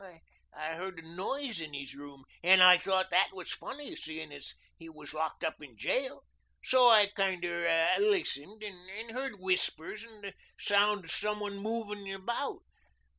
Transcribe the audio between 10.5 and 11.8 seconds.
sound of some one